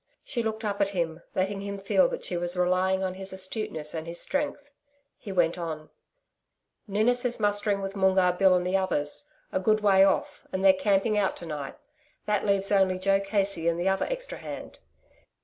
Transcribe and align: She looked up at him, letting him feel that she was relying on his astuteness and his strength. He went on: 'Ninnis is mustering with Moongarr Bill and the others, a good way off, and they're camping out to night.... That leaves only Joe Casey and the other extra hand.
She 0.23 0.41
looked 0.41 0.65
up 0.65 0.81
at 0.81 0.89
him, 0.97 1.21
letting 1.35 1.61
him 1.61 1.77
feel 1.77 2.07
that 2.07 2.23
she 2.25 2.35
was 2.35 2.57
relying 2.57 3.03
on 3.03 3.13
his 3.13 3.31
astuteness 3.31 3.93
and 3.93 4.07
his 4.07 4.19
strength. 4.19 4.71
He 5.15 5.31
went 5.31 5.59
on: 5.59 5.91
'Ninnis 6.87 7.23
is 7.23 7.39
mustering 7.39 7.81
with 7.81 7.95
Moongarr 7.95 8.33
Bill 8.39 8.55
and 8.55 8.65
the 8.65 8.75
others, 8.77 9.25
a 9.51 9.59
good 9.59 9.81
way 9.81 10.03
off, 10.03 10.47
and 10.51 10.65
they're 10.65 10.73
camping 10.73 11.19
out 11.19 11.37
to 11.37 11.45
night.... 11.45 11.75
That 12.25 12.47
leaves 12.47 12.71
only 12.71 12.97
Joe 12.97 13.19
Casey 13.19 13.67
and 13.67 13.79
the 13.79 13.89
other 13.89 14.07
extra 14.09 14.39
hand. 14.39 14.79